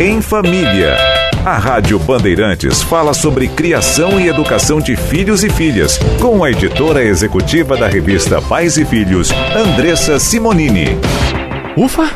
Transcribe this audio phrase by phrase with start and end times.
[0.00, 0.96] Em Família.
[1.44, 7.02] A Rádio Bandeirantes fala sobre criação e educação de filhos e filhas, com a editora
[7.04, 10.86] executiva da revista Pais e Filhos, Andressa Simonini.
[11.76, 12.10] Ufa!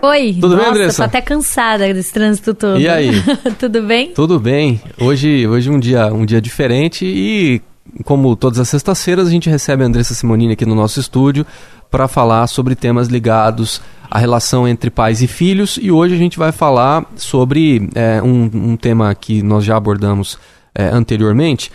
[0.00, 0.96] Oi, Tudo bem, Nossa, Andressa?
[0.98, 2.80] tô até cansada desse trânsito todo.
[2.80, 3.10] E aí?
[3.58, 4.12] Tudo bem?
[4.12, 4.80] Tudo bem.
[5.00, 7.60] Hoje, hoje um dia, um dia diferente e
[8.04, 11.44] como todas as sextas-feiras a gente recebe a Andressa Simonini aqui no nosso estúdio
[11.90, 13.80] para falar sobre temas ligados
[14.10, 18.50] à relação entre pais e filhos e hoje a gente vai falar sobre é, um,
[18.72, 20.38] um tema que nós já abordamos
[20.74, 21.70] é, anteriormente,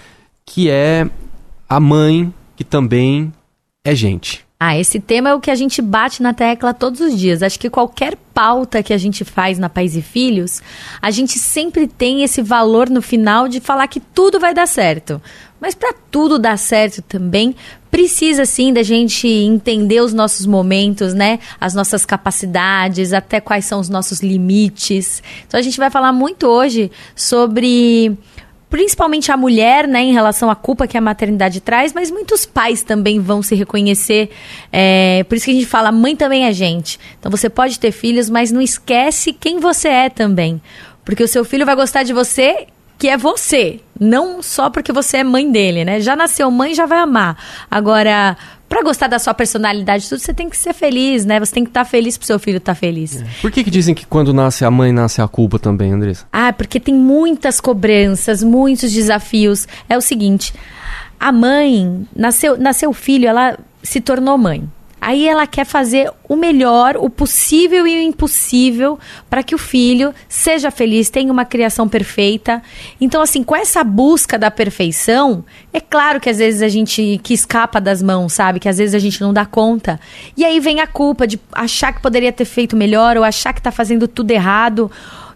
[0.46, 1.08] que é
[1.68, 3.32] a mãe que também
[3.84, 4.46] é gente.
[4.66, 7.44] Ah, esse tema é o que a gente bate na tecla todos os dias.
[7.44, 10.62] Acho que qualquer pauta que a gente faz na Pais e Filhos,
[11.02, 15.22] a gente sempre tem esse valor no final de falar que tudo vai dar certo.
[15.60, 17.54] Mas para tudo dar certo também,
[17.94, 21.38] precisa sim da gente entender os nossos momentos, né?
[21.62, 25.22] As nossas capacidades, até quais são os nossos limites.
[25.48, 28.18] Então a gente vai falar muito hoje sobre
[28.68, 32.82] principalmente a mulher, né, em relação à culpa que a maternidade traz, mas muitos pais
[32.82, 34.32] também vão se reconhecer.
[34.72, 37.00] É, por isso que a gente fala, mãe também é gente.
[37.20, 40.60] Então você pode ter filhos, mas não esquece quem você é também.
[41.06, 42.66] Porque o seu filho vai gostar de você
[42.98, 46.00] que é você, não só porque você é mãe dele, né?
[46.00, 47.38] Já nasceu mãe, já vai amar.
[47.70, 48.38] Agora,
[48.74, 51.40] para gostar da sua personalidade, tudo, você tem que ser feliz, né?
[51.40, 53.22] Você tem que estar tá feliz pro seu filho estar tá feliz.
[53.22, 53.26] É.
[53.42, 56.26] Por que, que dizem que quando nasce a mãe, nasce a culpa também, Andressa?
[56.32, 59.68] Ah, porque tem muitas cobranças, muitos desafios.
[59.88, 60.54] É o seguinte,
[61.20, 64.68] a mãe, nasceu, nasceu filho, ela se tornou mãe.
[65.06, 68.98] Aí ela quer fazer o melhor, o possível e o impossível
[69.30, 72.64] para que o filho seja feliz, tenha uma criação perfeita.
[73.02, 75.44] Então, assim, com essa busca da perfeição,
[75.74, 78.62] é claro que às vezes a gente que escapa das mãos, sabe?
[78.62, 80.00] Que às vezes a gente não dá conta.
[80.38, 83.60] E aí vem a culpa de achar que poderia ter feito melhor ou achar que
[83.60, 84.90] está fazendo tudo errado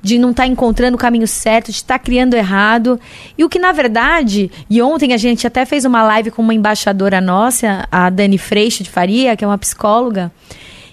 [0.07, 2.99] de não estar tá encontrando o caminho certo, de estar tá criando errado.
[3.37, 6.53] E o que, na verdade, e ontem a gente até fez uma live com uma
[6.53, 10.31] embaixadora nossa, a Dani Freixo de Faria, que é uma psicóloga,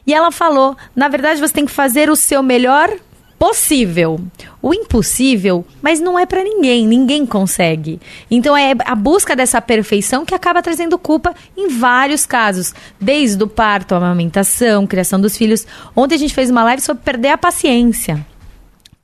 [0.04, 2.90] e ela falou: na verdade, você tem que fazer o seu melhor
[3.38, 4.18] possível.
[4.60, 8.00] O impossível, mas não é para ninguém, ninguém consegue.
[8.28, 13.46] Então é a busca dessa perfeição que acaba trazendo culpa em vários casos, desde o
[13.46, 15.66] parto, a amamentação, criação dos filhos.
[15.94, 18.26] Ontem a gente fez uma live sobre perder a paciência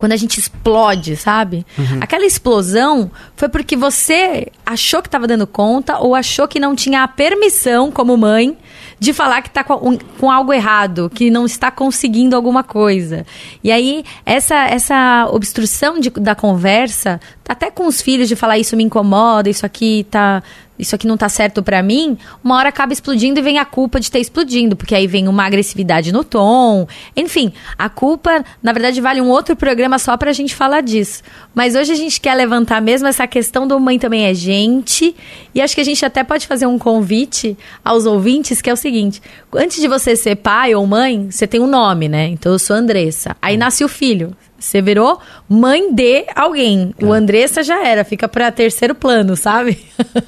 [0.00, 1.66] quando a gente explode, sabe?
[1.78, 1.98] Uhum.
[2.00, 7.02] Aquela explosão foi porque você achou que estava dando conta ou achou que não tinha
[7.02, 8.56] a permissão, como mãe,
[8.98, 13.26] de falar que está com, com, algo errado, que não está conseguindo alguma coisa.
[13.62, 18.74] E aí, essa, essa obstrução de, da conversa, até com os filhos, de falar isso
[18.78, 20.42] me incomoda, isso aqui tá
[20.80, 24.00] isso aqui não tá certo para mim, uma hora acaba explodindo e vem a culpa
[24.00, 26.86] de ter explodindo, porque aí vem uma agressividade no tom.
[27.16, 31.22] Enfim, a culpa, na verdade, vale um outro programa só pra gente falar disso.
[31.54, 35.14] Mas hoje a gente quer levantar mesmo essa questão do mãe também é gente,
[35.54, 38.76] e acho que a gente até pode fazer um convite aos ouvintes, que é o
[38.76, 39.20] seguinte:
[39.54, 42.26] antes de você ser pai ou mãe, você tem um nome, né?
[42.28, 43.36] Então eu sou Andressa.
[43.40, 44.34] Aí nasce o filho.
[44.60, 46.94] Você virou mãe de alguém.
[46.98, 47.04] É.
[47.04, 49.82] O Andressa já era, fica para terceiro plano, sabe?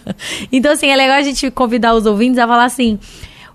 [0.50, 2.98] então, assim, é legal a gente convidar os ouvintes a falar assim: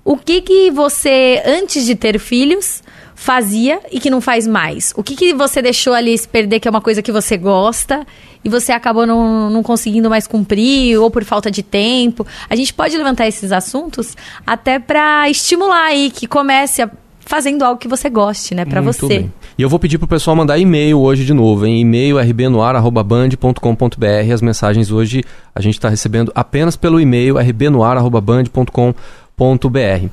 [0.05, 2.83] o que que você, antes de ter filhos,
[3.15, 4.93] fazia e que não faz mais?
[4.95, 8.05] O que que você deixou ali se perder, que é uma coisa que você gosta
[8.45, 12.25] e você acabou não, não conseguindo mais cumprir ou por falta de tempo?
[12.47, 14.15] A gente pode levantar esses assuntos
[14.45, 16.89] até para estimular aí que comece a
[17.27, 19.07] fazendo algo que você goste, né, para você.
[19.07, 19.31] Bem.
[19.57, 24.33] E eu vou pedir pro pessoal mandar e-mail hoje de novo, em e-mail rbnoar@band.com.br.
[24.33, 25.23] As mensagens hoje
[25.53, 30.07] a gente está recebendo apenas pelo e-mail rbnoar@band.com.br.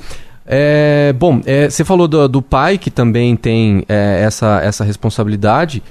[0.46, 5.82] É, bom, é, você falou do, do, pai que também tem é, essa, essa responsabilidade,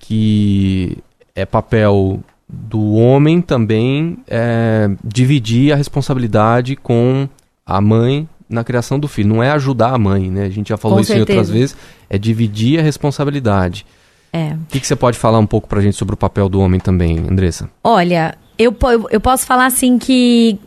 [0.00, 0.98] que
[1.34, 2.18] é papel
[2.48, 7.28] do homem também é, dividir a responsabilidade com
[7.64, 9.28] a mãe na criação do filho.
[9.28, 10.44] Não é ajudar a mãe, né?
[10.44, 11.32] A gente já falou Com isso certeza.
[11.32, 11.76] em outras vezes.
[12.08, 13.86] É dividir a responsabilidade.
[14.32, 14.54] É.
[14.54, 16.80] O que, que você pode falar um pouco pra gente sobre o papel do homem
[16.80, 17.70] também, Andressa?
[17.82, 18.76] Olha, eu,
[19.10, 20.58] eu posso falar assim que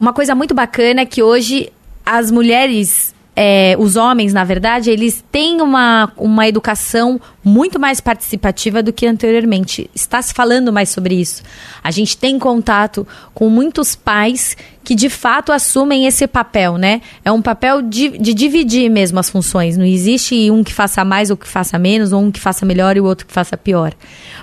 [0.00, 1.72] uma coisa muito bacana é que hoje
[2.04, 8.82] as mulheres é, os homens, na verdade, eles têm uma, uma educação muito mais participativa
[8.82, 9.88] do que anteriormente.
[9.94, 11.44] Está se falando mais sobre isso.
[11.80, 14.56] A gente tem contato com muitos pais
[14.88, 17.02] que de fato assumem esse papel, né?
[17.22, 19.76] É um papel de, de dividir mesmo as funções.
[19.76, 22.96] Não existe um que faça mais ou que faça menos, ou um que faça melhor
[22.96, 23.92] e o outro que faça pior.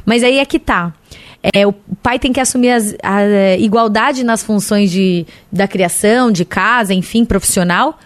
[0.05, 0.93] Mas aí é que tá.
[1.51, 6.31] É, o pai tem que assumir as, a, a igualdade nas funções de, da criação,
[6.31, 7.97] de casa, enfim, profissional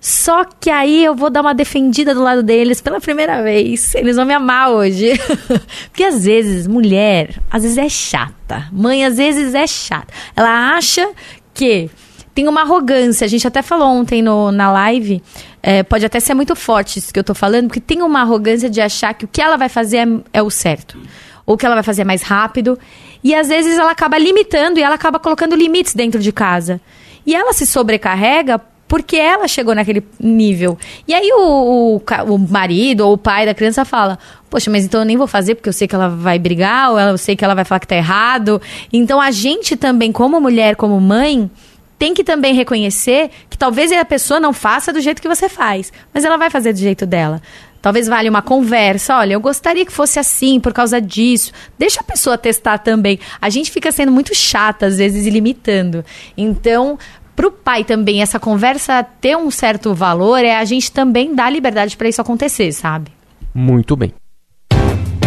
[0.00, 3.92] Só que aí eu vou dar uma defendida do lado deles pela primeira vez.
[3.96, 5.18] Eles vão me amar hoje.
[5.90, 8.68] Porque às vezes, mulher, às vezes é chata.
[8.70, 10.14] Mãe, às vezes é chata.
[10.36, 11.10] Ela acha
[11.58, 11.90] que
[12.32, 13.24] tem uma arrogância.
[13.24, 15.20] A gente até falou ontem no, na live.
[15.60, 18.70] É, pode até ser muito forte isso que eu tô falando, porque tem uma arrogância
[18.70, 20.96] de achar que o que ela vai fazer é, é o certo.
[21.44, 22.78] Ou que ela vai fazer mais rápido.
[23.24, 26.80] E às vezes ela acaba limitando e ela acaba colocando limites dentro de casa.
[27.26, 30.76] E ela se sobrecarrega porque ela chegou naquele nível.
[31.06, 34.18] E aí o, o, o, marido ou o pai da criança fala:
[34.48, 36.98] Poxa, mas então eu nem vou fazer porque eu sei que ela vai brigar, ou
[36.98, 38.60] eu sei que ela vai falar que tá errado.
[38.92, 41.50] Então a gente também, como mulher, como mãe,
[41.98, 45.92] tem que também reconhecer que talvez a pessoa não faça do jeito que você faz,
[46.14, 47.42] mas ela vai fazer do jeito dela.
[47.80, 49.16] Talvez valha uma conversa.
[49.16, 51.52] Olha, eu gostaria que fosse assim por causa disso.
[51.78, 53.20] Deixa a pessoa testar também.
[53.40, 56.04] A gente fica sendo muito chata, às vezes, e limitando.
[56.36, 56.98] Então,
[57.38, 61.48] para o pai também essa conversa ter um certo valor, é a gente também dar
[61.48, 63.12] liberdade para isso acontecer, sabe?
[63.54, 64.12] Muito bem.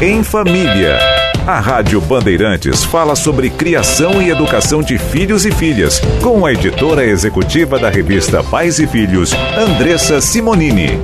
[0.02, 1.00] Em família.
[1.48, 7.06] A Rádio Bandeirantes fala sobre criação e educação de filhos e filhas, com a editora
[7.06, 11.00] executiva da revista Pais e Filhos, Andressa Simonini.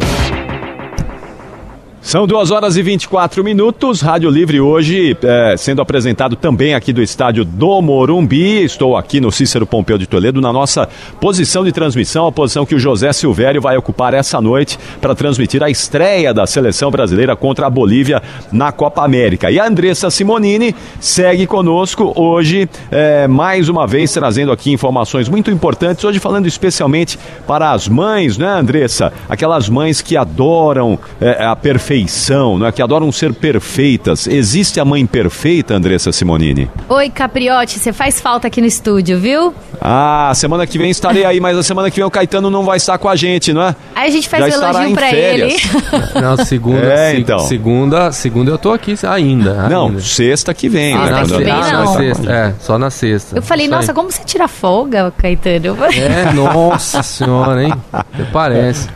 [2.08, 4.00] São duas horas e 24 minutos.
[4.00, 8.64] Rádio Livre hoje é, sendo apresentado também aqui do estádio do Morumbi.
[8.64, 10.88] Estou aqui no Cícero Pompeu de Toledo, na nossa
[11.20, 15.62] posição de transmissão, a posição que o José Silvério vai ocupar essa noite para transmitir
[15.62, 19.52] a estreia da seleção brasileira contra a Bolívia na Copa América.
[19.52, 25.52] E a Andressa Simonini segue conosco hoje, é, mais uma vez trazendo aqui informações muito
[25.52, 26.06] importantes.
[26.06, 29.12] Hoje falando especialmente para as mães, né, Andressa?
[29.28, 34.28] Aquelas mães que adoram é, a perfeição perfeição, é que adoram ser perfeitas.
[34.28, 36.70] Existe a mãe perfeita, Andressa Simonini?
[36.88, 39.54] Oi, Capriotti, você faz falta aqui no estúdio, viu?
[39.82, 42.78] Ah, semana que vem estarei aí, mas a semana que vem o Caetano não vai
[42.78, 43.76] estar com a gente, não é?
[43.96, 45.54] Aí a gente faz Já um elogio pra férias.
[45.54, 45.78] ele.
[46.22, 47.40] Não, segunda, é, então.
[47.40, 49.64] segunda, segunda eu tô aqui ainda.
[49.64, 49.70] ainda.
[49.70, 51.18] Não, sexta que vem, ah, né?
[51.20, 51.94] Sexta que vem, ah, não.
[51.96, 53.38] Sexta, é, só na sexta.
[53.38, 55.78] Eu falei, nossa, como você tira folga, Caetano?
[55.94, 57.74] É, nossa senhora, hein?
[57.92, 58.88] Até parece.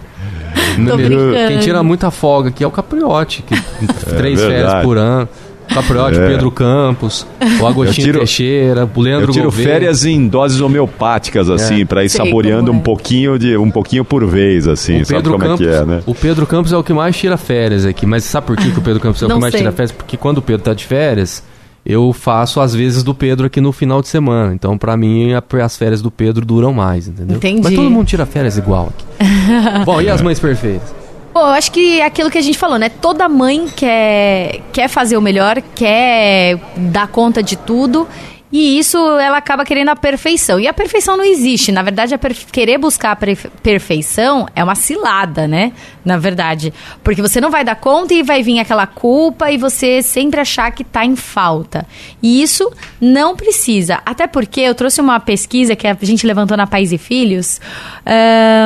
[1.47, 5.27] Quem tira muita folga aqui é o Capriotti, que é três férias por ano.
[5.73, 6.27] Capriotti, é.
[6.27, 7.25] Pedro Campos,
[7.61, 9.67] o Agostinho tiro, Teixeira, o Leandro Eu tiro Gouveia.
[9.67, 11.85] férias em doses homeopáticas, assim, é.
[11.85, 12.81] para ir Sei saboreando um é.
[12.81, 15.85] pouquinho de um pouquinho por vez, assim, o sabe Pedro como Campos, é que é,
[15.85, 16.03] né?
[16.05, 18.79] O Pedro Campos é o que mais tira férias aqui, mas sabe por que, que
[18.79, 19.61] o Pedro Campos é o que mais sei.
[19.61, 19.91] tira férias?
[19.91, 21.41] Porque quando o Pedro tá de férias,
[21.85, 24.53] eu faço às vezes do Pedro aqui no final de semana.
[24.53, 25.31] Então, para mim,
[25.63, 27.37] as férias do Pedro duram mais, entendeu?
[27.37, 27.61] Entendi.
[27.63, 29.05] Mas todo mundo tira férias igual aqui.
[29.85, 31.01] Bom, e as mães perfeitas?
[31.33, 32.89] Pô, eu acho que é aquilo que a gente falou, né?
[32.89, 38.05] Toda mãe quer, quer fazer o melhor, quer dar conta de tudo.
[38.51, 40.59] E isso ela acaba querendo a perfeição.
[40.59, 41.71] E a perfeição não existe.
[41.71, 42.15] Na verdade,
[42.51, 43.15] querer buscar a
[43.61, 45.71] perfeição é uma cilada, né?
[46.03, 46.73] Na verdade.
[47.03, 50.69] Porque você não vai dar conta e vai vir aquela culpa e você sempre achar
[50.71, 51.87] que está em falta.
[52.21, 52.69] E isso
[52.99, 54.01] não precisa.
[54.05, 57.61] Até porque eu trouxe uma pesquisa que a gente levantou na Pais e Filhos.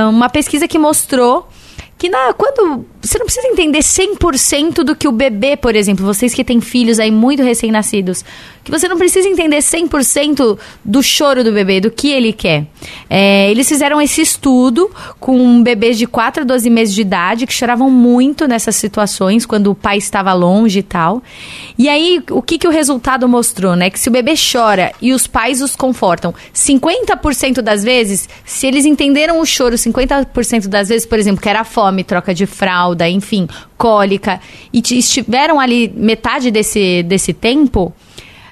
[0.10, 1.48] Uma pesquisa que mostrou
[1.98, 6.34] que na, quando você não precisa entender 100% do que o bebê, por exemplo, vocês
[6.34, 8.26] que têm filhos aí muito recém-nascidos,
[8.64, 12.66] que você não precisa entender 100% do choro do bebê, do que ele quer.
[13.08, 17.54] É, eles fizeram esse estudo com bebês de 4 a 12 meses de idade que
[17.54, 21.22] choravam muito nessas situações, quando o pai estava longe e tal.
[21.78, 23.92] E aí, o que, que o resultado mostrou, né?
[23.92, 28.86] Que se o bebê chora e os pais os confortam 50% das vezes, se eles
[28.86, 33.48] entenderam o choro 50% das vezes, por exemplo, que era fome, troca de fralda, enfim,
[33.78, 34.40] cólica,
[34.72, 37.94] e estiveram ali metade desse, desse tempo,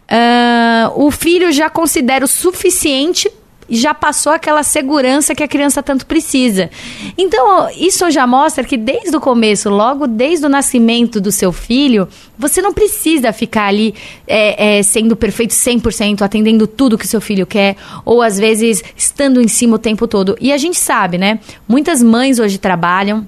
[0.10, 3.30] uh, o filho já considera o suficiente
[3.70, 6.70] já passou aquela segurança que a criança tanto precisa.
[7.18, 12.08] Então, isso já mostra que desde o começo, logo desde o nascimento do seu filho,
[12.38, 13.94] você não precisa ficar ali
[14.28, 19.42] é, é, sendo perfeito 100%, atendendo tudo que seu filho quer, ou às vezes estando
[19.42, 20.38] em cima o tempo todo.
[20.40, 21.40] E a gente sabe, né?
[21.68, 23.28] Muitas mães hoje trabalham.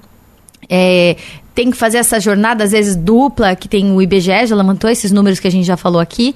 [0.68, 1.16] É,
[1.54, 5.10] tem que fazer essa jornada, às vezes dupla, que tem o IBGE, já levantou esses
[5.10, 6.34] números que a gente já falou aqui.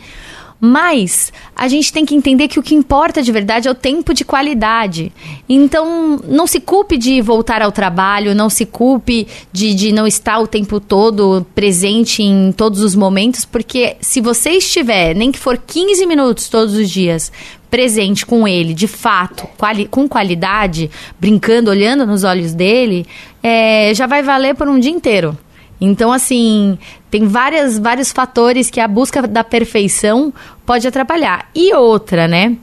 [0.61, 4.13] Mas a gente tem que entender que o que importa de verdade é o tempo
[4.13, 5.11] de qualidade.
[5.49, 10.39] Então, não se culpe de voltar ao trabalho, não se culpe de, de não estar
[10.39, 15.57] o tempo todo presente em todos os momentos, porque se você estiver, nem que for
[15.57, 17.33] 15 minutos todos os dias,
[17.71, 23.07] presente com ele, de fato, quali com qualidade, brincando, olhando nos olhos dele,
[23.43, 25.37] é, já vai valer por um dia inteiro.
[25.81, 26.79] Então, assim,
[27.11, 30.33] tem várias, vários fatores que a busca da perfeição
[30.67, 31.49] pode atrapalhar.
[31.55, 32.57] E outra, né?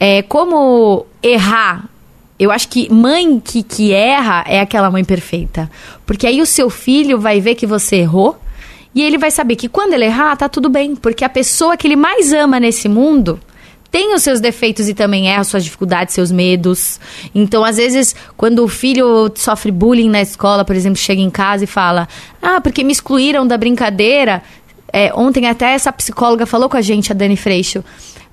[0.00, 1.88] É, como errar
[2.38, 5.70] eu acho que mãe que, que erra é aquela mãe perfeita.
[6.04, 8.38] Porque aí o seu filho vai ver que você errou
[8.94, 10.96] e ele vai saber que quando ele errar, tá tudo bem.
[10.96, 13.40] Porque a pessoa que ele mais ama nesse mundo
[13.94, 16.98] tem os seus defeitos e também erra suas dificuldades, seus medos.
[17.32, 21.62] Então, às vezes, quando o filho sofre bullying na escola, por exemplo, chega em casa
[21.62, 22.08] e fala:
[22.42, 24.42] Ah, porque me excluíram da brincadeira.
[24.92, 27.84] É, ontem até essa psicóloga falou com a gente, a Dani Freixo.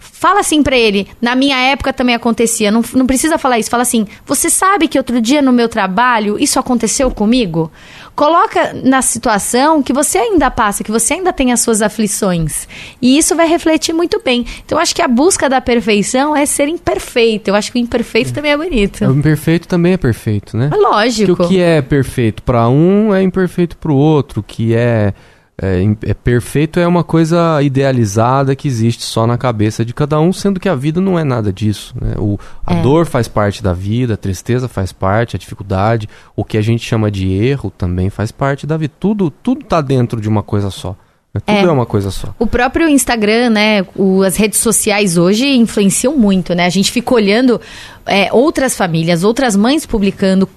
[0.02, 3.84] Fala assim pra ele, na minha época também acontecia, não, não precisa falar isso, fala
[3.84, 7.72] assim, você sabe que outro dia no meu trabalho isso aconteceu comigo?
[8.16, 12.68] Coloca na situação que você ainda passa, que você ainda tem as suas aflições.
[13.02, 14.46] E isso vai refletir muito bem.
[14.66, 17.50] Então, eu acho que a busca da perfeição é ser imperfeito.
[17.50, 19.06] Eu acho que o imperfeito também é bonito.
[19.06, 20.70] O imperfeito também é perfeito, né?
[20.72, 21.36] É lógico.
[21.36, 25.14] Que o que é perfeito para um é imperfeito para o outro, que é
[25.62, 30.34] é, é, perfeito é uma coisa idealizada que existe só na cabeça de cada um,
[30.34, 31.94] sendo que a vida não é nada disso.
[32.02, 32.16] Né?
[32.18, 32.82] O, a É.
[32.82, 36.84] dor faz parte da vida, a tristeza faz parte, a dificuldade, o que a gente
[36.86, 38.94] chama de erro também faz parte da vida.
[39.00, 40.96] Tudo tudo tá dentro de uma coisa só.
[41.34, 41.40] né?
[41.46, 41.62] Tudo É.
[41.64, 41.72] é.
[41.72, 42.34] uma coisa só.
[42.40, 43.86] O próprio Instagram, né?
[43.96, 46.66] o- as redes sociais hoje influenciam muito, né?
[46.66, 47.62] A gente fica olhando
[48.06, 50.50] é, outras famílias, outras mães publicando.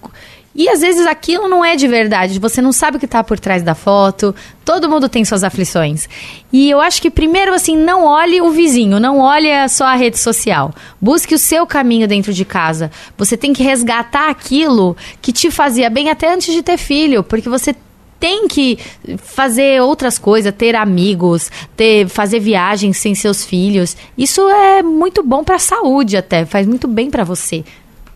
[0.54, 3.40] E às vezes aquilo não é de verdade, você não sabe o que está por
[3.40, 4.32] trás da foto,
[4.64, 6.08] todo mundo tem suas aflições.
[6.52, 10.18] E eu acho que primeiro, assim, não olhe o vizinho, não olhe só a rede
[10.18, 10.72] social.
[11.00, 12.90] Busque o seu caminho dentro de casa.
[13.18, 17.48] Você tem que resgatar aquilo que te fazia bem até antes de ter filho, porque
[17.48, 17.74] você
[18.20, 18.78] tem que
[19.18, 23.96] fazer outras coisas, ter amigos, ter fazer viagens sem seus filhos.
[24.16, 27.64] Isso é muito bom para a saúde até, faz muito bem para você.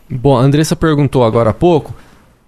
[0.09, 1.93] Bom, a Andressa perguntou agora há pouco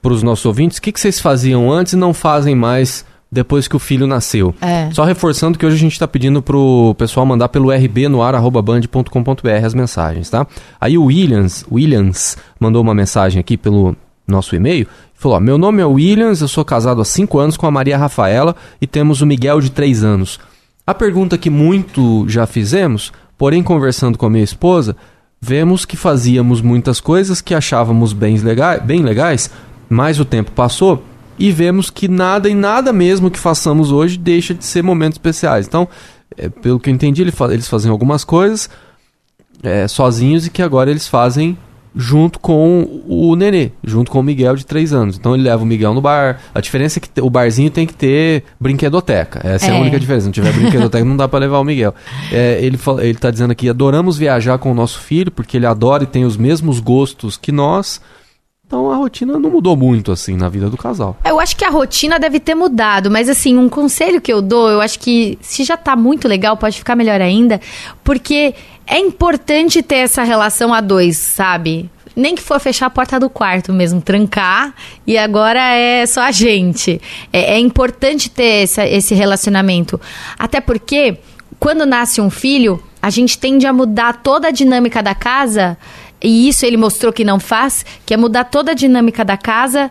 [0.02, 3.68] para os nossos ouvintes o que, que vocês faziam antes e não fazem mais depois
[3.68, 4.54] que o filho nasceu.
[4.60, 4.90] É.
[4.92, 8.36] Só reforçando que hoje a gente está pedindo pro pessoal mandar pelo RB no ar,
[8.36, 10.46] arroba band.com.br as mensagens, tá?
[10.80, 13.96] Aí o Williams, Williams mandou uma mensagem aqui pelo
[14.28, 14.86] nosso e-mail.
[15.14, 17.98] Falou: ó, Meu nome é Williams, eu sou casado há 5 anos com a Maria
[17.98, 20.40] Rafaela e temos o Miguel de 3 anos.
[20.86, 24.96] A pergunta que muito já fizemos, porém conversando com a minha esposa,
[25.40, 29.50] vemos que fazíamos muitas coisas que achávamos bem, lega bem legais,
[29.92, 31.04] mas o tempo passou
[31.38, 35.68] e vemos que nada e nada mesmo que façamos hoje deixa de ser momentos especiais.
[35.68, 35.88] Então,
[36.38, 38.70] é, pelo que eu entendi, ele fa- eles fazem algumas coisas
[39.62, 41.58] é, sozinhos e que agora eles fazem
[41.94, 45.18] junto com o Nenê, junto com o Miguel de 3 anos.
[45.18, 46.40] Então ele leva o Miguel no bar.
[46.56, 49.42] A diferença é que o barzinho tem que ter brinquedoteca.
[49.44, 49.82] Essa é, a É.
[49.82, 50.22] única diferença.
[50.22, 51.94] Se não tiver brinquedoteca, não dá pra levar o Miguel.
[52.32, 56.04] É, ele, ele tá dizendo aqui: adoramos viajar com o nosso filho, porque ele adora
[56.04, 58.00] e tem os mesmos gostos que nós.
[58.72, 61.18] Então a rotina não mudou muito assim na vida do casal.
[61.26, 64.70] Eu acho que a rotina deve ter mudado, mas assim, um conselho que eu dou,
[64.70, 67.60] eu acho que se já tá muito legal, pode ficar melhor ainda,
[68.02, 68.56] porque
[68.88, 71.90] é importante ter essa relação a dois, sabe?
[72.16, 74.74] Nem que for fechar a porta do quarto mesmo, trancar,
[75.06, 77.02] e agora é só a gente.
[77.34, 80.00] É, é importante ter essa- esse relacionamento.
[80.40, 81.18] Até porque,
[81.60, 85.78] quando nasce um filho, a gente tende a mudar toda a dinâmica da casa
[86.24, 89.90] e isso ele mostrou que não faz, que é mudar toda a dinâmica da casa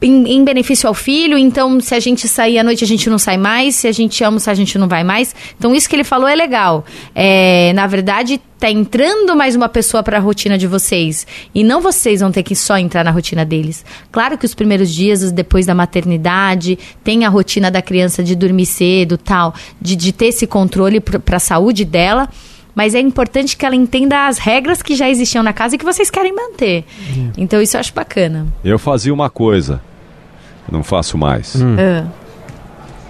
[0.00, 1.36] em, em benefício ao filho.
[1.36, 3.74] Então, se a gente sair à noite, a gente não sai mais.
[3.74, 5.34] Se a gente almoçar, a gente não vai mais.
[5.58, 6.84] Então, isso que ele falou é legal.
[7.14, 11.26] É, na verdade, tá entrando mais uma pessoa para a rotina de vocês.
[11.54, 13.84] E não vocês vão ter que só entrar na rotina deles.
[14.10, 18.66] Claro que os primeiros dias, depois da maternidade, tem a rotina da criança de dormir
[18.66, 22.28] cedo, tal, de, de ter esse controle para a saúde dela.
[22.78, 25.84] Mas é importante que ela entenda as regras que já existiam na casa e que
[25.84, 26.84] vocês querem manter.
[27.36, 28.46] Então, isso eu acho bacana.
[28.62, 29.80] Eu fazia uma coisa,
[30.70, 31.56] não faço mais.
[31.56, 31.74] Hum.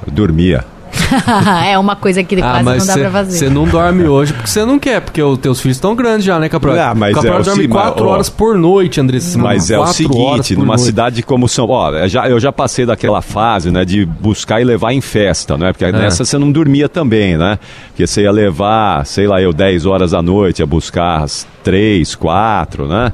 [0.06, 0.64] Eu dormia.
[1.66, 3.38] é uma coisa que quase não dá pra fazer.
[3.38, 6.38] você não dorme hoje porque você não quer, porque os teus filhos estão grandes já,
[6.38, 6.78] né, Caprol?
[6.78, 9.18] Ah, mas Caprol é dorme sim, 4 mas, ó, horas por noite, André.
[9.36, 10.82] Mas é o Quatro seguinte, numa noite.
[10.82, 14.64] cidade como São Paulo, eu já, eu já passei daquela fase, né, de buscar e
[14.64, 15.72] levar em festa, né?
[15.72, 17.58] Porque nessa você não dormia também, né?
[17.88, 22.14] Porque você ia levar, sei lá, eu 10 horas da noite, ia buscar às 3,
[22.14, 23.12] 4, né?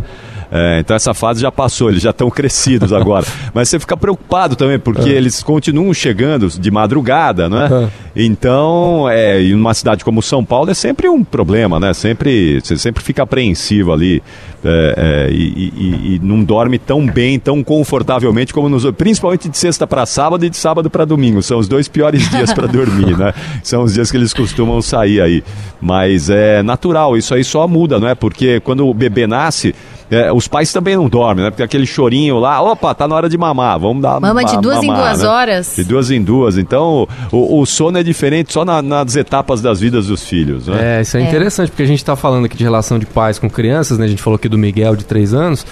[0.57, 3.27] É, então essa fase já passou, eles já estão crescidos agora.
[3.53, 7.65] Mas você fica preocupado também, porque eles continuam chegando de madrugada, né?
[7.67, 7.91] Aham.
[8.17, 11.93] Então, é, em uma cidade como São Paulo é sempre um problema, né?
[11.93, 14.23] Sempre, você sempre fica apreensivo ali
[14.65, 18.89] é, é, e, e- e- não dorme tão bem, tão confortavelmente como nos.
[18.93, 21.43] Principalmente de sexta para sábado e de sábado para domingo.
[21.43, 23.35] São os dois piores dias para dormir, né?
[23.63, 25.43] São os dias que eles costumam sair aí.
[25.81, 28.15] Mas é natural, isso aí só muda, não é?
[28.15, 29.75] Porque quando o bebê nasce.
[30.11, 31.51] é, os pais também não dormem, né?
[31.51, 34.83] Porque aquele chorinho lá, opa, tá na hora de mamar, vamos dar Mama de duas
[34.83, 35.29] em mamar, duas né?
[35.29, 35.75] horas.
[35.77, 36.57] De duas em duas.
[36.57, 40.99] Então, o, o sono é diferente só na- nas etapas das vidas dos filhos, né?
[40.99, 41.25] É, isso é, É.
[41.29, 44.05] interessante, porque a gente tá falando aqui de relação de pais com crianças, né?
[44.05, 45.67] A gente falou aqui do Miguel de 3 anos.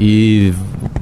[0.00, 0.52] E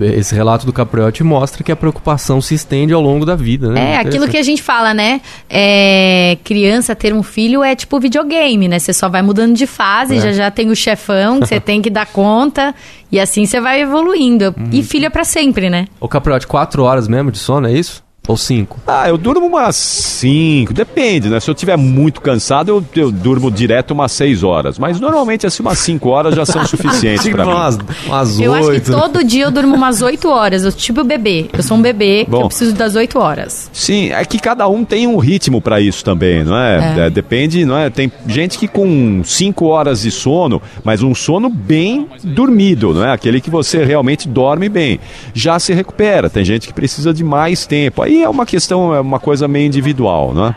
[0.00, 3.92] esse relato do Capriotti mostra que a preocupação se estende ao longo da vida, né?
[3.92, 5.20] É, aquilo que a gente fala, né?
[5.48, 8.78] É, criança ter um filho é tipo videogame, né?
[8.78, 10.20] Você só vai mudando de fase, É.
[10.20, 12.74] já já tem o chefão que você tem que dar conta,
[13.12, 14.46] e assim você vai evoluindo.
[14.58, 14.68] Uhum.
[14.72, 15.86] E filho é pra sempre, né?
[16.00, 18.02] O Capriotti, 4 horas mesmo de sono, é isso?
[18.28, 18.78] Ou 5?
[18.86, 21.40] Ah, eu durmo umas 5, depende, né?
[21.40, 24.78] Se eu estiver muito cansado, eu, eu durmo direto umas 6 horas.
[24.78, 27.50] Mas normalmente, assim, umas 5 horas já são suficientes pra mim.
[27.52, 28.92] umas, umas Eu acho que 8.
[28.92, 30.64] todo dia eu durmo umas 8 horas.
[30.64, 31.46] Eu, tipo bebê.
[31.52, 32.42] Eu sou um bebê que Bom.
[32.42, 33.68] eu preciso das 8 horas.
[33.72, 36.94] Sim, é que cada um tem um ritmo pra isso também, não é?
[36.98, 37.06] É.
[37.06, 37.90] É, Depende, não é?
[37.90, 43.12] Tem gente que com 5 horas de sono, mas um sono bem dormido, não é?
[43.12, 45.00] Aquele que você realmente dorme bem.
[45.34, 46.30] Já se recupera.
[46.30, 48.02] Tem gente que precisa de mais tempo.
[48.02, 50.56] Aí é uma questão, é uma coisa meio individual, não é?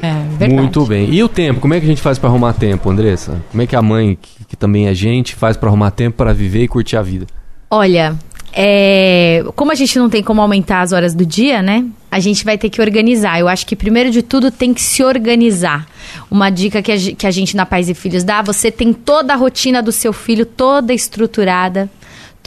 [0.00, 0.54] É, verdade.
[0.54, 1.12] Muito bem.
[1.12, 1.60] E o tempo?
[1.60, 3.40] Como é que a gente faz pra arrumar tempo, Andressa?
[3.50, 6.32] Como é que a mãe, que, que também é gente, faz pra arrumar tempo pra
[6.32, 7.26] viver e curtir a vida?
[7.70, 8.16] Olha,
[8.52, 11.84] é, como a gente não tem como aumentar as horas do dia, né?
[12.10, 13.38] A gente vai ter que organizar.
[13.38, 15.86] Eu acho que primeiro de tudo tem que se organizar.
[16.30, 19.32] Uma dica que a, que a gente na Pais e Filhos dá: você tem toda
[19.34, 21.90] a rotina do seu filho toda estruturada,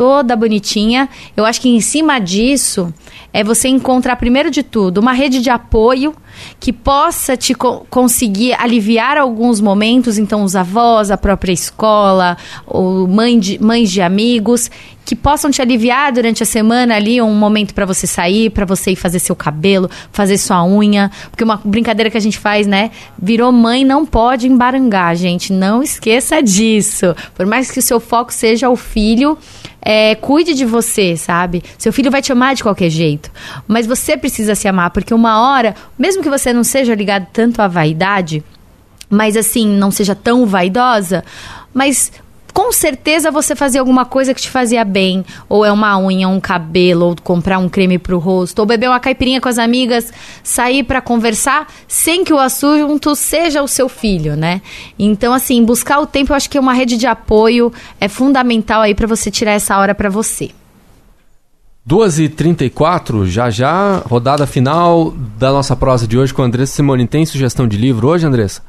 [0.02, 1.08] toda bonitinha.
[1.38, 2.92] Eu acho que em cima disso
[3.32, 6.12] é você encontrar primeiro de tudo uma rede de apoio
[6.60, 13.08] que possa te co- conseguir aliviar alguns momentos, então os avós, a própria escola, ou
[13.08, 14.72] mãe de, mães de amigos,
[15.06, 18.92] que possam te aliviar durante a semana ali um momento para você sair, para você
[18.92, 22.92] ir fazer seu cabelo, fazer sua unha, porque uma brincadeira que a gente faz, né?
[23.22, 27.16] Virou mãe não pode embarangar, gente, não esqueça disso.
[27.36, 29.38] Por mais que o seu foco seja o filho,
[29.82, 31.64] é, cuide de você, sabe?
[31.78, 33.32] Seu filho vai te amar de qualquer jeito.
[33.68, 37.62] Mas você precisa se amar, porque uma hora, mesmo que você não seja ligado tanto
[37.62, 38.44] à vaidade,
[39.10, 41.24] mas assim, não seja tão vaidosa,
[41.74, 42.12] mas
[42.54, 46.40] com certeza você fazia alguma coisa que te fazia bem, ou é uma unha, um
[46.40, 50.12] cabelo, ou comprar um creme pro rosto, ou beber uma caipirinha com as amigas,
[50.44, 54.62] sair pra conversar, sem que o assunto seja o seu filho, né?
[54.98, 58.96] Então assim, buscar o tempo, eu acho que uma rede de apoio é fundamental aí
[58.96, 60.52] pra você tirar essa hora pra você.
[61.88, 67.08] 2h34, já já, rodada final da nossa prosa de hoje com Andressa Simone.
[67.08, 68.62] Tem sugestão de livro hoje, Andressa?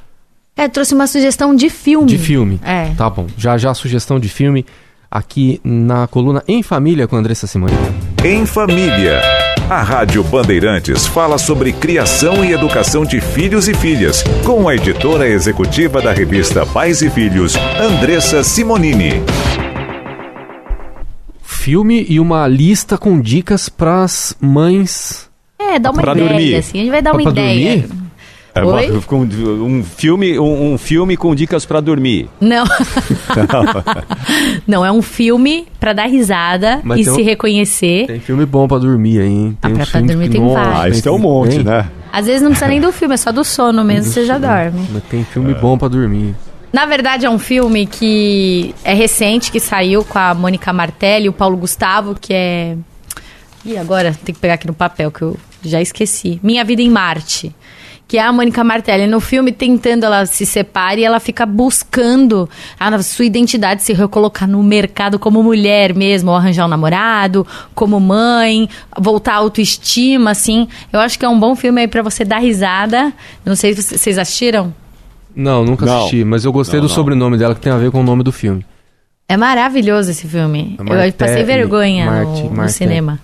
[0.57, 2.07] É, trouxe uma sugestão de filme.
[2.07, 2.61] De filme.
[2.65, 2.91] É.
[2.97, 3.27] Tá bom.
[3.39, 4.67] Já já sugestão de filme
[5.11, 7.73] aqui na coluna Em Família com a Andressa Simone.
[8.25, 9.21] Em Família.
[9.71, 15.27] A Rádio Bandeirantes fala sobre criação e educação de filhos e filhas, com a editora
[15.27, 19.23] executiva da revista Pais e Filhos, Andressa Simonini.
[21.43, 25.31] Filme e uma lista com dicas pras mães.
[25.59, 26.55] É, dá uma Pra ideia, dormir.
[26.57, 27.79] assim, a gente vai dar uma Pra ideia.
[27.79, 28.02] dormir?
[28.55, 32.29] É um, filme, um, um filme com dicas pra dormir.
[32.41, 32.65] Não.
[34.67, 38.07] Não, é um filme pra dar risada Mas e tem se um- reconhecer.
[38.07, 39.59] Tem filme bom pra dormir aí, hein?
[39.63, 40.83] Ah, Tem pra- uns pra filmes dormir que- tem Nossa, vários.
[40.83, 41.89] Ah, isso é um monte, tem- né?
[42.13, 44.87] Às vezes não precisa nem do filme, é só do sono mesmo, você já dorme.
[44.93, 46.35] Mas Tem filme bom pra dormir.
[46.73, 51.29] Na verdade, é um filme que é recente, que saiu com a Mônica Martelli e
[51.29, 52.77] o Paulo Gustavo, que é.
[53.65, 56.39] Ih, agora tem que pegar aqui no papel que eu já esqueci.
[56.43, 57.55] Minha Vida em Marte.
[58.09, 62.47] Que é a Mônica Martelli no filme tentando, ela se separa e ela fica buscando
[62.79, 67.99] a sua identidade, se recolocar no mercado como mulher mesmo, ou arranjar um namorado, como
[67.99, 70.69] mãe, voltar à autoestima, assim.
[70.93, 73.13] Eu acho que é um bom filme aí pra você dar risada.
[73.47, 74.75] Não sei se vocês assistiram.
[75.35, 76.01] Não, nunca Não.
[76.01, 76.95] assisti, mas eu gostei Não, do não.
[76.95, 78.67] sobrenome dela que tem a ver com o nome do filme.
[79.27, 80.77] É maravilhoso esse filme.
[80.79, 83.19] É eu passei vergonha Marte- no, no cinema.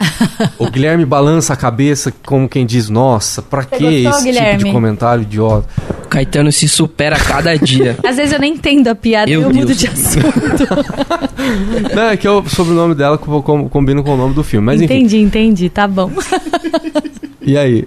[0.58, 4.64] O Guilherme balança a cabeça como quem diz, nossa, pra que gostou, esse tipo Guilherme?
[4.64, 5.66] de comentário idiota?
[6.04, 7.96] O Caetano se supera a cada dia.
[8.06, 10.26] Às vezes eu nem entendo a piada e Meu eu mudo de assunto.
[11.94, 14.64] Não, é que é o sobrenome dela com- com- combina com o nome do filme.
[14.66, 16.10] Mas enfim, entendi, entendi, tá bom.
[17.42, 17.86] e aí?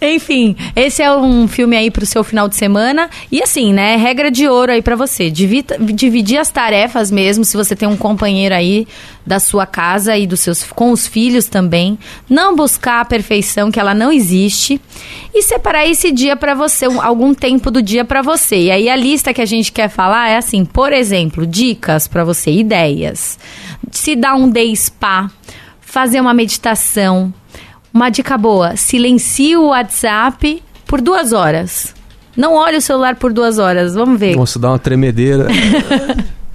[0.00, 3.08] Enfim, esse é um filme aí pro seu final de semana.
[3.30, 3.96] E assim, né?
[3.96, 5.30] Regra de ouro aí pra você.
[5.30, 8.86] Divita- dividir as tarefas mesmo, se você tem um companheiro aí
[9.26, 11.98] da sua casa e dos seus com os filhos também.
[12.30, 14.80] Não buscar a perfeição, que ela não existe.
[15.34, 18.56] E separar esse dia pra você, um- algum tempo do dia pra você.
[18.56, 22.22] E aí a lista que a gente quer falar é assim, por exemplo, dicas pra
[22.22, 23.38] você, ideias.
[23.90, 25.30] Se dar um day spa,
[25.80, 27.34] fazer uma meditação.
[27.92, 31.94] Uma dica boa: silencie o WhatsApp por duas horas.
[32.36, 33.94] Não olhe o celular por duas horas.
[33.94, 34.36] Vamos ver.
[34.36, 35.46] Nossa, dá uma tremedeira.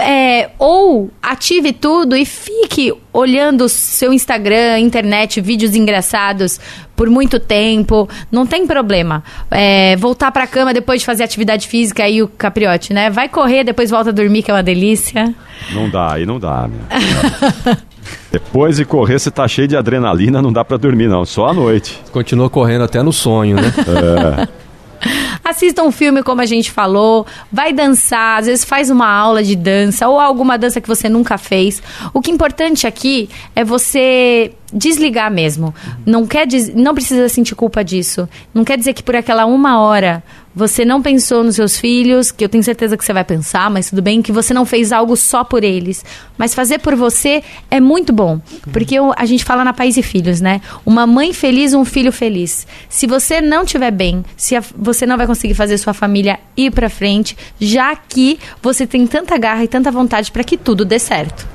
[0.00, 6.58] É, ou ative tudo e fique olhando o seu Instagram, internet, vídeos engraçados
[6.96, 9.22] por muito tempo, não tem problema.
[9.50, 13.10] É, voltar pra cama depois de fazer atividade física aí o capriote, né?
[13.10, 15.34] Vai correr, depois volta a dormir, que é uma delícia.
[15.72, 17.76] Não dá, aí não dá, né?
[18.30, 21.24] Depois de correr, você tá cheio de adrenalina, não dá pra dormir, não.
[21.24, 21.98] Só à noite.
[22.12, 23.72] Continua correndo até no sonho, né?
[25.48, 29.54] Assista um filme, como a gente falou, vai dançar, às vezes faz uma aula de
[29.54, 31.80] dança ou alguma dança que você nunca fez.
[32.12, 35.72] O que é importante aqui é você desligar mesmo.
[36.04, 38.28] Não quer não precisa sentir culpa disso.
[38.52, 40.20] Não quer dizer que por aquela uma hora
[40.56, 43.90] você não pensou nos seus filhos, que eu tenho certeza que você vai pensar, mas
[43.90, 46.02] tudo bem, que você não fez algo só por eles.
[46.38, 48.40] Mas fazer por você é muito bom.
[48.72, 50.62] Porque a gente fala na Pais e Filhos, né?
[50.86, 52.66] Uma mãe feliz, um filho feliz.
[52.88, 56.70] Se você não estiver bem, se a- você não vai conseguir fazer sua família ir
[56.72, 60.98] pra frente, já que você tem tanta garra e tanta vontade para que tudo dê
[60.98, 61.46] certo.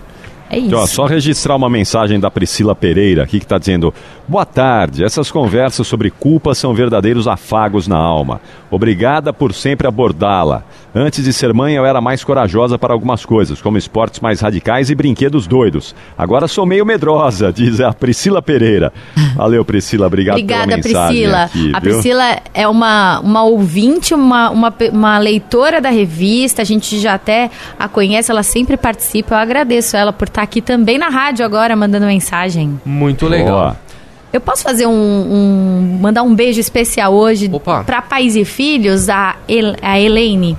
[0.52, 0.68] É isso.
[0.68, 3.94] Aqui, ó, só registrar uma mensagem da Priscila Pereira aqui que está dizendo:
[4.28, 8.42] Boa tarde, essas conversas sobre culpa são verdadeiros afagos na alma.
[8.70, 10.64] Obrigada por sempre abordá-la.
[10.94, 14.90] Antes de ser mãe, eu era mais corajosa para algumas coisas, como esportes mais radicais
[14.90, 15.96] e brinquedos doidos.
[16.18, 18.92] Agora sou meio medrosa, diz a Priscila Pereira.
[19.36, 21.44] Valeu, Priscila, obrigado Obrigada, pela mensagem Priscila.
[21.44, 21.92] aqui, a viu?
[21.94, 26.62] Priscila é uma, uma ouvinte, uma, uma, uma leitora da revista.
[26.62, 29.36] A gente já até a conhece, ela sempre participa.
[29.36, 32.80] Eu agradeço ela por estar aqui também na rádio agora, mandando mensagem.
[32.86, 33.47] Muito legal.
[33.60, 33.91] Boa.
[34.34, 37.51] Eu posso fazer um, um- mandar um beijo especial hoje
[37.86, 40.56] para pais e filhos, a, El, a Elaine.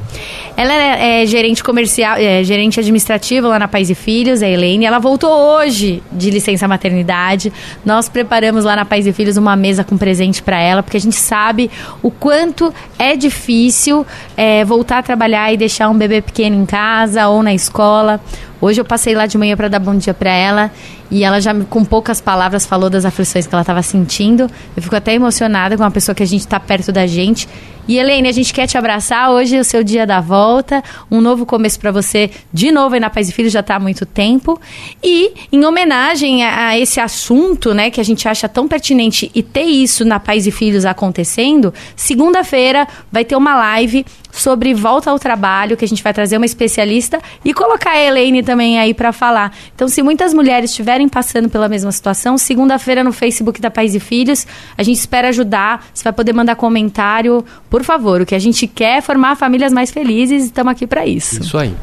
[0.54, 4.84] Ela é, é gerente comercial, é, gerente administrativa lá na Pais e Filhos, a Elaine.
[4.84, 7.50] Ela voltou hoje de licença maternidade.
[7.82, 11.00] Nós preparamos lá na Pais e Filhos uma mesa com presente para ela, porque a
[11.00, 11.70] gente sabe
[12.02, 17.26] o quanto é difícil é, voltar a trabalhar e deixar um bebê pequeno em casa
[17.28, 18.20] ou na escola.
[18.62, 20.70] Hoje eu passei lá de manhã para dar bom dia para ela
[21.10, 24.50] e ela já com poucas palavras falou das aflições que ela estava sentindo.
[24.76, 27.48] Eu fico até emocionada com uma pessoa que a gente está perto da gente.
[27.86, 29.30] E Helene, a gente quer te abraçar.
[29.30, 33.00] Hoje é o seu dia da volta, um novo começo para você, de novo aí
[33.00, 34.60] na Paz e Filhos, já está há muito tempo.
[35.02, 39.42] E em homenagem a, a esse assunto, né, que a gente acha tão pertinente e
[39.42, 45.18] ter isso na Paz e Filhos acontecendo, segunda-feira vai ter uma live sobre volta ao
[45.18, 49.12] trabalho, que a gente vai trazer uma especialista e colocar a Elaine também aí para
[49.12, 49.54] falar.
[49.74, 54.00] Então, se muitas mulheres estiverem passando pela mesma situação, segunda-feira no Facebook da Pais e
[54.00, 55.86] Filhos, a gente espera ajudar.
[55.92, 58.20] Você vai poder mandar comentário, por favor.
[58.20, 61.40] O que a gente quer é formar famílias mais felizes e estamos aqui para isso.
[61.40, 61.74] Isso aí.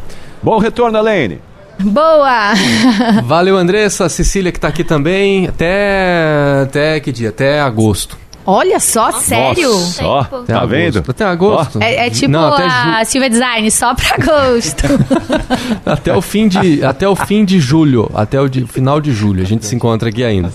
[0.41, 1.39] Bom retorno, Elaine.
[1.79, 2.53] Boa!
[3.23, 5.47] Valeu, Andressa, Cecília que tá aqui também.
[5.47, 6.63] Até.
[6.63, 7.29] Até que dia?
[7.29, 8.17] Até agosto.
[8.49, 9.69] Olha só, sério?
[9.71, 10.67] Nossa, ó, Até tá agosto.
[10.69, 11.03] vendo?
[11.07, 11.79] Até agosto.
[11.83, 14.87] É, é tipo Não, até, a Silvia Design, só pra agosto.
[14.87, 14.99] ju-
[15.85, 19.41] até o fim de até o fim de julho, até o de- final de julho.
[19.43, 20.51] A gente se encontra aqui ainda.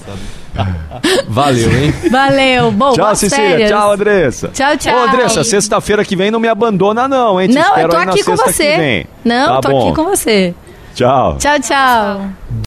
[1.29, 1.93] Valeu, hein?
[2.11, 2.71] Valeu.
[2.73, 3.49] Bom, Tchau, Cecília.
[3.51, 3.71] férias.
[3.71, 4.49] Tchau, Andressa.
[4.49, 4.95] Tchau, tchau.
[4.97, 7.49] Ô, Andressa, sexta-feira que vem não me abandona, não, hein?
[7.49, 9.07] Te Não, eu tô aqui com você.
[9.25, 9.87] Não, tá tô bom.
[9.89, 10.55] aqui com você.
[10.95, 11.37] Tchau.
[11.39, 12.21] Tchau, tchau.